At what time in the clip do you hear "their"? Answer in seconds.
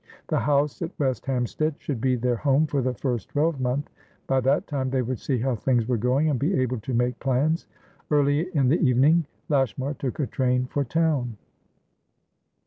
2.15-2.37